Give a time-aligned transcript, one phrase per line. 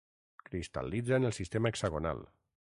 [0.47, 2.27] Cristal·litza en el sistema hexagonal.